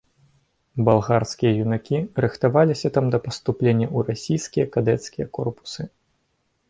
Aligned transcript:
Балгарскія 0.87 1.51
юнакі 1.65 1.97
рыхтаваліся 2.25 2.87
там 2.95 3.05
да 3.17 3.19
паступлення 3.29 3.87
ў 3.95 4.11
расійскія 4.11 4.65
кадэцкія 4.77 5.25
корпусы. 5.41 5.83